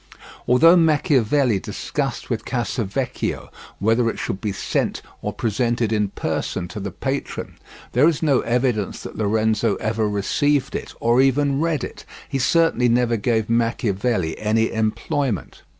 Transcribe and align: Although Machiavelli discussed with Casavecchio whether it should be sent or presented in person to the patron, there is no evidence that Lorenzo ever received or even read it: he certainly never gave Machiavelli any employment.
Although 0.47 0.77
Machiavelli 0.77 1.59
discussed 1.59 2.27
with 2.31 2.43
Casavecchio 2.43 3.51
whether 3.77 4.09
it 4.09 4.17
should 4.17 4.41
be 4.41 4.51
sent 4.51 5.03
or 5.21 5.31
presented 5.31 5.93
in 5.93 6.07
person 6.09 6.67
to 6.69 6.79
the 6.79 6.89
patron, 6.89 7.59
there 7.91 8.07
is 8.07 8.23
no 8.23 8.39
evidence 8.39 9.03
that 9.03 9.15
Lorenzo 9.19 9.75
ever 9.75 10.09
received 10.09 10.75
or 10.99 11.21
even 11.21 11.61
read 11.61 11.83
it: 11.83 12.03
he 12.27 12.39
certainly 12.39 12.89
never 12.89 13.15
gave 13.15 13.47
Machiavelli 13.47 14.39
any 14.39 14.71
employment. 14.73 15.61